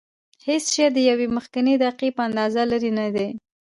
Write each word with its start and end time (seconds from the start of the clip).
هېڅ 0.47 0.63
شی 0.73 0.85
د 0.93 0.97
یوې 1.09 1.27
مخکنۍ 1.37 1.75
دقیقې 1.83 2.09
په 2.17 2.21
اندازه 2.27 2.61
لرې 2.71 2.91
نه 2.99 3.07
دی. 3.15 3.27